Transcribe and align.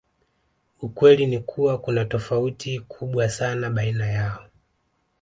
Ukweli 0.81 1.25
ni 1.27 1.39
kuwa 1.39 1.77
kuna 1.77 2.05
tofauti 2.05 2.79
kubwa 2.79 3.29
sana 3.29 3.69
baina 3.69 4.07
yao 4.07 4.47